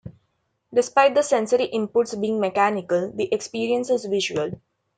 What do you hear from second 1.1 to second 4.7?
the sensory input's being mechanical, the experience is visual.